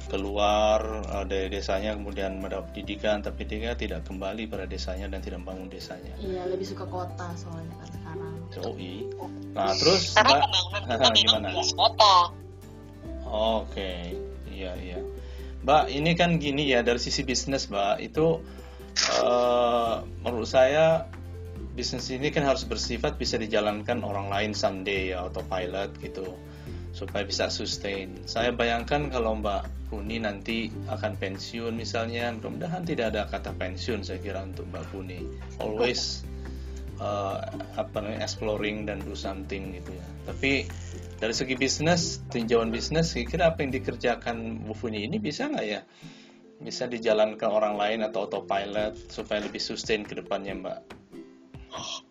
keluar 0.08 1.04
uh, 1.12 1.26
dari 1.28 1.52
desanya 1.52 1.92
kemudian 1.94 2.40
mendapat 2.40 2.72
pendidikan 2.72 3.20
tapi 3.20 3.44
dia 3.44 3.76
tidak 3.76 4.08
kembali 4.08 4.48
pada 4.48 4.64
desanya 4.64 5.12
dan 5.12 5.20
tidak 5.20 5.44
membangun 5.44 5.68
desanya. 5.68 6.16
Iya 6.24 6.48
lebih 6.48 6.64
suka 6.64 6.88
kota 6.88 7.28
soalnya 7.36 7.76
kan 7.76 7.90
sekarang. 7.92 8.36
Yoi. 8.56 8.94
Nah 9.52 9.76
terus 9.76 10.16
Karena 10.16 10.40
Mbak, 10.88 11.12
gimana? 11.20 11.48
kota. 11.76 12.16
Oke, 13.28 13.76
okay. 13.76 14.00
iya 14.48 14.72
iya. 14.80 15.00
Mbak 15.68 15.92
ini 15.92 16.16
kan 16.16 16.40
gini 16.40 16.72
ya 16.72 16.80
dari 16.80 16.96
sisi 16.96 17.28
bisnis 17.28 17.68
Mbak 17.68 18.00
itu 18.00 18.40
uh, 19.20 20.00
menurut 20.24 20.48
saya 20.48 21.12
bisnis 21.76 22.08
ini 22.08 22.32
kan 22.32 22.48
harus 22.48 22.64
bersifat 22.64 23.20
bisa 23.20 23.36
dijalankan 23.36 24.00
orang 24.08 24.32
lain 24.32 24.56
someday 24.56 25.12
ya 25.12 25.28
autopilot 25.28 25.92
gitu 26.00 26.40
supaya 26.96 27.28
bisa 27.28 27.52
sustain. 27.52 28.16
Saya 28.24 28.56
bayangkan 28.56 29.12
kalau 29.12 29.38
Mbak 29.38 29.92
Puni 29.92 30.24
nanti 30.24 30.72
akan 30.90 31.20
pensiun 31.20 31.78
misalnya, 31.78 32.34
mudah-mudahan 32.34 32.84
tidak 32.88 33.14
ada 33.14 33.30
kata 33.30 33.54
pensiun 33.54 34.02
saya 34.02 34.18
kira 34.24 34.42
untuk 34.42 34.66
Mbak 34.72 34.86
Puni. 34.90 35.22
Always 35.62 36.26
uh, 37.02 37.42
apa 37.78 37.96
namanya 38.02 38.26
exploring 38.26 38.86
dan 38.86 39.02
do 39.02 39.14
something 39.14 39.78
gitu 39.78 39.92
ya. 39.94 40.06
Tapi 40.30 40.68
dari 41.18 41.34
segi 41.34 41.56
bisnis, 41.58 42.22
tinjauan 42.30 42.70
bisnis, 42.70 43.14
kira-kira 43.18 43.50
apa 43.50 43.66
yang 43.66 43.72
dikerjakan 43.74 44.66
Bu 44.70 44.74
Puni 44.78 45.06
ini 45.06 45.18
bisa 45.18 45.50
nggak 45.50 45.66
ya? 45.66 45.82
Bisa 46.58 46.90
dijalankan 46.90 47.50
orang 47.50 47.78
lain 47.78 48.00
atau 48.06 48.26
autopilot 48.26 48.98
supaya 49.10 49.42
lebih 49.42 49.62
sustain 49.62 50.06
ke 50.06 50.18
depannya 50.18 50.58
Mbak? 50.58 50.80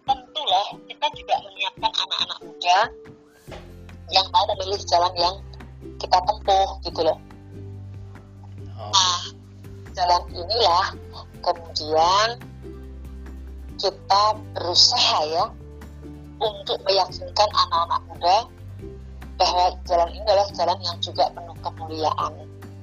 Tentulah 0.07 0.67
kita 0.87 1.07
juga 1.15 1.35
menyiapkan 1.43 1.91
anak-anak 1.91 2.39
muda 2.47 2.79
yang 4.15 4.27
mau 4.31 4.45
memilih 4.55 4.81
jalan 4.87 5.15
yang 5.19 5.35
kita 5.99 6.19
tempuh 6.23 6.69
gitu 6.87 7.01
loh. 7.03 7.19
Oh. 8.79 8.91
Nah, 8.95 9.23
jalan 9.97 10.23
inilah 10.31 10.87
kemudian 11.43 12.29
kita 13.77 14.23
berusaha 14.57 15.19
ya 15.29 15.45
untuk 16.37 16.79
meyakinkan 16.85 17.49
anak-anak 17.49 18.01
muda 18.13 18.39
bahwa 19.37 19.65
jalan 19.85 20.09
ini 20.13 20.25
adalah 20.25 20.49
jalan 20.53 20.79
yang 20.81 20.99
juga 21.01 21.25
penuh 21.33 21.57
kemuliaan. 21.61 22.33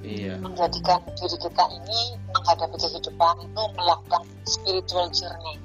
Iya. 0.03 0.35
Menjadikan 0.43 0.99
diri 1.15 1.37
kita 1.39 1.63
ini 1.79 1.99
menghadapi 2.35 2.75
kehidupan 2.75 3.35
itu 3.39 3.61
melakukan 3.79 4.23
spiritual 4.43 5.07
journey, 5.15 5.55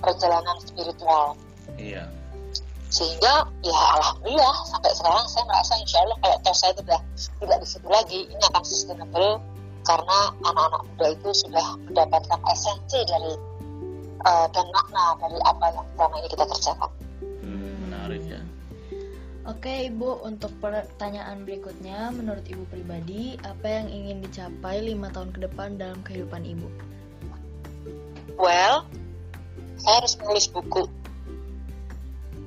perjalanan 0.00 0.56
spiritual 0.60 1.36
iya 1.80 2.04
sehingga 2.92 3.50
ya 3.66 3.80
alhamdulillah 3.98 4.54
sampai 4.70 4.92
sekarang 4.94 5.26
saya 5.26 5.44
merasa 5.50 5.72
insya 5.82 5.98
Allah 6.06 6.18
kalau 6.22 6.38
toh 6.46 6.54
saya 6.54 6.72
sudah 6.78 7.00
tidak 7.42 7.58
di 7.58 7.66
situ 7.66 7.88
lagi 7.90 8.20
ini 8.30 8.42
akan 8.54 8.62
sustainable 8.62 9.42
karena 9.82 10.18
anak-anak 10.46 10.82
muda 10.86 11.06
itu 11.10 11.30
sudah 11.34 11.66
mendapatkan 11.90 12.40
esensi 12.54 13.00
dari 13.02 13.32
uh, 14.24 14.46
dan 14.50 14.66
makna 14.72 15.04
dari 15.20 15.38
apa 15.44 15.64
yang 15.72 15.86
selama 15.96 16.14
ini 16.20 16.28
kita 16.32 16.44
kerjakan. 16.48 16.90
hmm, 17.22 17.72
menarik 17.88 18.22
ya 18.26 18.40
Oke 19.44 19.92
Ibu, 19.92 20.24
untuk 20.24 20.56
pertanyaan 20.56 21.44
berikutnya, 21.44 22.08
menurut 22.16 22.48
Ibu 22.48 22.64
pribadi, 22.72 23.36
apa 23.44 23.68
yang 23.68 23.92
ingin 23.92 24.24
dicapai 24.24 24.80
lima 24.80 25.12
tahun 25.12 25.36
ke 25.36 25.44
depan 25.44 25.76
dalam 25.76 26.00
kehidupan 26.00 26.48
Ibu? 26.48 26.68
Well, 28.40 28.88
saya 29.84 30.00
harus 30.00 30.16
menulis 30.16 30.46
buku 30.48 30.88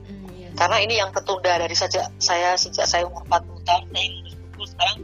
Hmm, 0.08 0.28
iya. 0.36 0.50
karena 0.56 0.78
ini 0.84 0.96
yang 0.98 1.12
tertunda 1.12 1.60
dari 1.60 1.76
sejak 1.76 2.08
saya 2.18 2.56
sejak 2.56 2.88
saya 2.88 3.04
umur 3.06 3.24
40 3.28 3.68
tahun 3.68 3.84
saya 3.92 4.08
menulis 4.10 4.36
buku 4.40 4.63
sekarang 4.72 4.98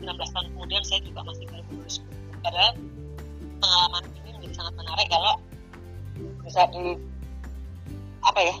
16 0.00 0.34
tahun 0.34 0.46
kemudian 0.54 0.82
saya 0.86 1.00
juga 1.02 1.20
masih 1.26 1.44
belum 1.50 1.64
menulis 1.74 1.96
buku 2.00 2.34
padahal 2.46 2.72
pengalaman 3.58 4.02
ini 4.22 4.30
menjadi 4.38 4.54
sangat 4.54 4.74
menarik 4.78 5.06
kalau 5.10 5.34
bisa 6.56 6.72
di 6.72 6.96
apa 8.24 8.40
ya 8.40 8.56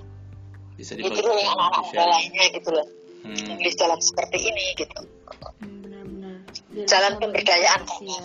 bisa 0.76 0.92
ditiru 1.00 1.32
oleh 1.32 1.48
anak-anak 1.48 1.80
muda 1.80 1.96
share. 1.96 2.12
lainnya 2.12 2.44
gitu 2.52 2.70
loh 2.76 2.88
Hmm, 3.26 3.42
menulis 3.58 3.74
jalan 3.74 3.98
seperti 3.98 4.38
ini 4.38 4.76
gitu 4.78 5.00
Hmm, 5.58 5.82
benar-benar. 5.82 6.38
Jalan 6.86 7.18
pemberdayaan 7.18 7.82
ya. 8.06 8.22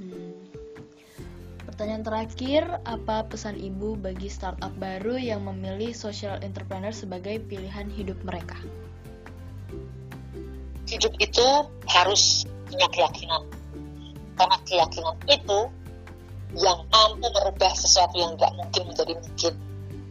Hmm. 0.00 0.32
Pertanyaan 1.68 2.06
terakhir, 2.08 2.64
apa 2.88 3.28
pesan 3.28 3.60
Ibu 3.60 4.00
bagi 4.00 4.32
startup 4.32 4.72
baru 4.80 5.20
yang 5.20 5.44
memilih 5.44 5.92
social 5.92 6.40
entrepreneur 6.40 6.94
sebagai 6.94 7.36
pilihan 7.44 7.92
hidup 7.92 8.16
mereka? 8.24 8.56
hidup 10.88 11.12
itu 11.20 11.46
harus 11.84 12.48
punya 12.64 12.88
keyakinan 12.88 13.44
karena 14.40 14.56
keyakinan 14.64 15.16
itu 15.28 15.58
yang 16.56 16.80
mampu 16.88 17.28
merubah 17.28 17.72
sesuatu 17.76 18.16
yang 18.16 18.32
nggak 18.40 18.52
mungkin 18.56 18.82
menjadi 18.88 19.12
mungkin. 19.20 19.54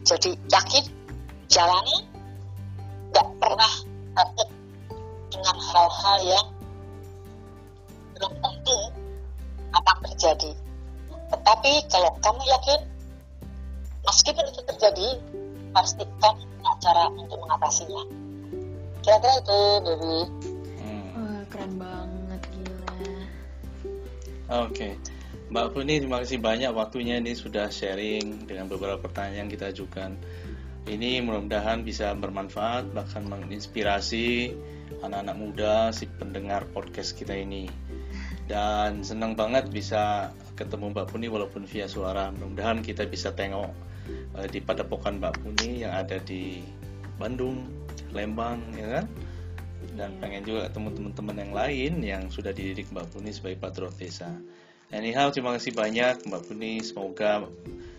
Jadi 0.06 0.30
yakin 0.46 0.84
jalani 1.50 1.96
nggak 3.10 3.28
pernah 3.42 3.72
takut 4.14 4.48
dengan 5.34 5.56
hal-hal 5.58 6.18
yang 6.22 6.46
belum 8.14 8.32
tentu 8.38 8.78
akan 9.74 9.96
terjadi. 10.10 10.52
Tetapi 11.28 11.72
kalau 11.90 12.10
kamu 12.22 12.42
yakin 12.46 12.80
meskipun 14.06 14.44
itu 14.48 14.60
terjadi 14.74 15.08
pasti 15.74 16.02
kamu 16.22 16.40
punya 16.42 16.72
cara 16.80 17.04
untuk 17.12 17.38
mengatasinya. 17.42 18.02
Kira-kira 19.02 19.34
itu 19.40 19.60
hmm. 19.86 20.26
Wah, 21.14 21.42
keren 21.52 21.72
banget 21.76 22.40
gila. 22.50 22.92
Oke, 24.64 24.96
Mbak 25.48 25.72
Puni 25.72 25.96
terima 25.96 26.20
kasih 26.20 26.44
banyak 26.44 26.76
waktunya 26.76 27.16
ini 27.16 27.32
sudah 27.32 27.72
sharing 27.72 28.44
dengan 28.44 28.68
beberapa 28.68 29.00
pertanyaan 29.00 29.48
yang 29.48 29.50
kita 29.50 29.72
ajukan. 29.72 30.12
Ini 30.84 31.24
mudah-mudahan 31.24 31.88
bisa 31.88 32.12
bermanfaat 32.12 32.92
bahkan 32.92 33.24
menginspirasi 33.24 34.52
anak-anak 35.00 35.36
muda 35.40 35.74
si 35.96 36.04
pendengar 36.04 36.68
podcast 36.68 37.16
kita 37.16 37.32
ini. 37.32 37.64
Dan 38.44 39.00
senang 39.00 39.40
banget 39.40 39.72
bisa 39.72 40.36
ketemu 40.52 40.92
Mbak 40.92 41.16
Puni 41.16 41.32
walaupun 41.32 41.64
via 41.64 41.88
suara. 41.88 42.28
Mudah-mudahan 42.28 42.84
kita 42.84 43.08
bisa 43.08 43.32
tengok 43.32 43.72
eh, 44.36 44.48
di 44.52 44.60
padepokan 44.60 45.16
Mbak 45.16 45.34
Puni 45.40 45.80
yang 45.80 45.96
ada 45.96 46.20
di 46.20 46.60
Bandung, 47.16 47.64
Lembang, 48.12 48.60
ya 48.76 49.00
kan? 49.00 49.08
dan 49.94 50.14
pengen 50.22 50.46
juga 50.46 50.70
ketemu 50.70 50.88
teman-teman 50.94 51.36
yang 51.38 51.52
lain 51.54 51.92
yang 52.02 52.22
sudah 52.28 52.54
dididik 52.54 52.90
Mbak 52.92 53.16
Puni 53.16 53.32
sebagai 53.32 53.58
patrol 53.58 53.90
desa. 53.96 54.30
Anyhow, 54.88 55.28
terima 55.28 55.52
kasih 55.52 55.76
banyak 55.76 56.24
Mbak 56.24 56.42
Puni. 56.48 56.80
Semoga 56.80 57.44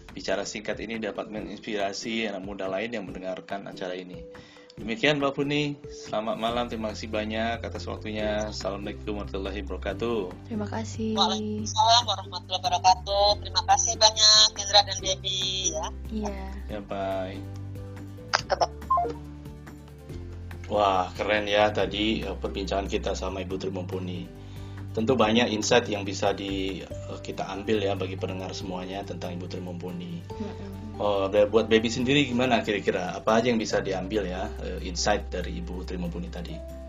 bicara 0.10 0.42
singkat 0.42 0.82
ini 0.82 0.98
dapat 0.98 1.30
menginspirasi 1.30 2.26
anak 2.26 2.42
muda 2.42 2.66
lain 2.66 2.90
yang 2.90 3.06
mendengarkan 3.06 3.70
acara 3.70 3.94
ini. 3.94 4.26
Demikian 4.74 5.22
Mbak 5.22 5.38
Puni, 5.38 5.78
selamat 5.86 6.42
malam, 6.42 6.66
terima 6.66 6.90
kasih 6.96 7.14
banyak 7.14 7.62
atas 7.62 7.86
waktunya. 7.86 8.50
Assalamualaikum 8.50 9.22
warahmatullahi 9.22 9.62
wabarakatuh. 9.68 10.20
Terima 10.50 10.66
kasih. 10.66 11.14
Waalaikumsalam 11.14 12.04
warahmatullahi 12.10 12.62
wabarakatuh. 12.64 13.26
Terima 13.44 13.62
kasih 13.70 13.94
banyak 14.00 14.48
Indra 14.58 14.82
dan 14.82 14.98
Debbie 15.04 15.76
ya. 15.76 15.86
Iya. 16.10 16.42
Ya 16.74 16.80
bye. 16.90 17.38
Wah, 20.74 21.14
keren 21.14 21.46
ya 21.46 21.70
tadi 21.70 22.26
eh, 22.26 22.34
perbincangan 22.34 22.90
kita 22.90 23.14
sama 23.14 23.46
Ibu 23.46 23.62
Tri 23.62 23.70
Mumpuni. 23.70 24.39
Tentu 24.90 25.14
banyak 25.14 25.54
insight 25.54 25.86
yang 25.86 26.02
bisa 26.02 26.34
di 26.34 26.82
eh, 26.82 27.20
kita 27.22 27.46
ambil 27.46 27.78
ya 27.78 27.94
bagi 27.94 28.18
pendengar 28.18 28.52
semuanya 28.58 29.06
tentang 29.06 29.38
Ibu 29.38 29.46
Tri 29.46 29.62
Mumpuni. 29.62 30.26
Oh, 31.00 31.32
buat 31.32 31.72
baby 31.72 31.88
sendiri 31.88 32.28
gimana 32.28 32.60
kira-kira? 32.60 33.16
Apa 33.16 33.40
aja 33.40 33.48
yang 33.54 33.62
bisa 33.62 33.80
diambil 33.80 34.28
ya 34.28 34.50
eh, 34.66 34.82
insight 34.84 35.30
dari 35.30 35.62
Ibu 35.62 35.86
Tri 35.86 35.96
Mumpuni 36.02 36.28
tadi? 36.28 36.80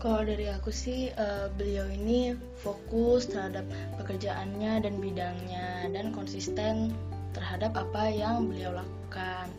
Kalau 0.00 0.20
dari 0.20 0.48
aku 0.52 0.68
sih 0.72 1.12
eh, 1.12 1.46
beliau 1.52 1.88
ini 1.88 2.32
fokus 2.60 3.28
terhadap 3.28 3.64
pekerjaannya 4.00 4.84
dan 4.84 4.94
bidangnya 5.00 5.88
dan 5.92 6.12
konsisten 6.12 6.92
terhadap 7.36 7.76
apa 7.76 8.08
yang 8.08 8.48
beliau 8.48 8.72
lakukan 8.72 9.50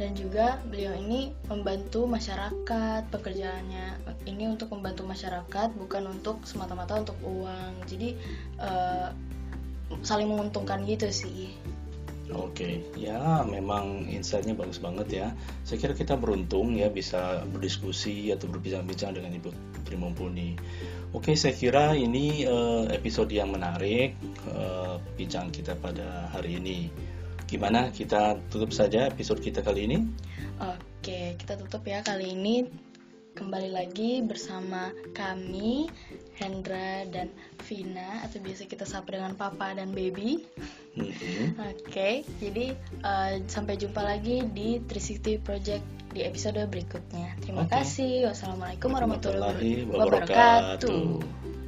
dan 0.00 0.16
juga 0.16 0.56
beliau 0.64 0.96
ini 0.96 1.28
membantu 1.44 2.08
masyarakat 2.08 3.12
pekerjaannya 3.12 4.00
ini 4.24 4.48
untuk 4.48 4.72
membantu 4.72 5.04
masyarakat 5.04 5.76
bukan 5.76 6.08
untuk 6.08 6.40
semata-mata 6.48 7.04
untuk 7.04 7.20
uang 7.20 7.84
jadi 7.84 8.16
eh, 8.56 9.08
saling 10.00 10.32
menguntungkan 10.32 10.88
gitu 10.88 11.12
sih 11.12 11.52
Oke, 12.30 12.86
ya 12.94 13.42
memang 13.42 14.06
insightnya 14.06 14.54
bagus 14.54 14.78
banget 14.78 15.08
ya. 15.10 15.26
Saya 15.66 15.82
kira 15.82 15.98
kita 15.98 16.14
beruntung 16.14 16.78
ya 16.78 16.86
bisa 16.86 17.42
berdiskusi 17.50 18.30
atau 18.30 18.46
berbincang-bincang 18.46 19.18
dengan 19.18 19.34
Ibu 19.34 19.50
Tri 19.82 19.98
Mumpuni. 19.98 20.54
Oke, 21.10 21.34
saya 21.34 21.58
kira 21.58 21.98
ini 21.98 22.46
eh, 22.46 22.84
episode 22.94 23.34
yang 23.34 23.50
menarik 23.50 24.14
eh, 24.46 24.94
bincang 25.18 25.50
kita 25.50 25.74
pada 25.74 26.30
hari 26.30 26.62
ini. 26.62 27.09
Gimana 27.50 27.90
kita 27.90 28.38
tutup 28.46 28.70
saja 28.70 29.10
episode 29.10 29.42
kita 29.42 29.58
kali 29.66 29.90
ini? 29.90 29.98
Oke, 30.62 31.34
kita 31.34 31.58
tutup 31.58 31.82
ya 31.82 31.98
kali 31.98 32.38
ini. 32.38 32.70
Kembali 33.34 33.74
lagi 33.74 34.22
bersama 34.22 34.94
kami, 35.14 35.90
Hendra 36.38 37.02
dan 37.10 37.34
Vina, 37.66 38.22
atau 38.22 38.38
biasa 38.38 38.70
kita 38.70 38.86
sapa 38.86 39.18
dengan 39.18 39.34
Papa 39.34 39.74
dan 39.74 39.90
Baby. 39.90 40.46
Mhm. 40.94 41.58
Oke, 41.58 42.22
jadi 42.38 42.74
eh, 42.78 43.34
sampai 43.50 43.74
jumpa 43.82 43.98
lagi 43.98 44.46
di 44.54 44.78
360 44.86 45.42
Project 45.42 45.82
di 46.14 46.22
episode 46.22 46.62
berikutnya. 46.70 47.34
Terima 47.42 47.66
Oke. 47.66 47.74
kasih. 47.74 48.30
Wassalamualaikum 48.30 48.94
warahmatullahi 48.94 49.90
wabarakatuh. 49.90 51.59